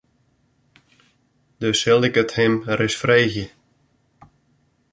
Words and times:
Dus 1.63 1.77
sil 1.81 2.01
ik 2.07 2.15
it 2.21 2.31
him 2.37 2.53
ris 2.77 2.95
freegje. 3.01 3.45